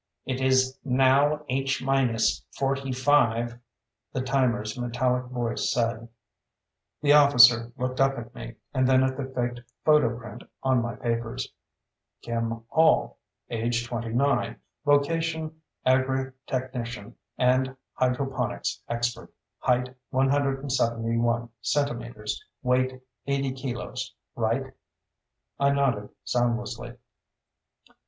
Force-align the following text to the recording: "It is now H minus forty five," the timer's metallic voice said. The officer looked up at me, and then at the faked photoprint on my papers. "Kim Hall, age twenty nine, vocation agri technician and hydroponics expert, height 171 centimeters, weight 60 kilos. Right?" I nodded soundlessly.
"It 0.25 0.41
is 0.41 0.79
now 0.83 1.45
H 1.47 1.83
minus 1.83 2.43
forty 2.57 2.91
five," 2.91 3.59
the 4.11 4.21
timer's 4.23 4.75
metallic 4.75 5.25
voice 5.25 5.71
said. 5.71 6.09
The 7.03 7.13
officer 7.13 7.71
looked 7.77 8.01
up 8.01 8.17
at 8.17 8.33
me, 8.33 8.55
and 8.73 8.87
then 8.87 9.03
at 9.03 9.15
the 9.15 9.25
faked 9.25 9.61
photoprint 9.85 10.41
on 10.63 10.81
my 10.81 10.95
papers. 10.95 11.53
"Kim 12.23 12.63
Hall, 12.71 13.19
age 13.51 13.85
twenty 13.85 14.09
nine, 14.09 14.59
vocation 14.83 15.61
agri 15.85 16.31
technician 16.47 17.15
and 17.37 17.75
hydroponics 17.93 18.81
expert, 18.89 19.31
height 19.59 19.95
171 20.09 21.47
centimeters, 21.61 22.43
weight 22.63 22.99
60 23.27 23.51
kilos. 23.51 24.15
Right?" 24.35 24.73
I 25.59 25.69
nodded 25.69 26.09
soundlessly. 26.23 26.95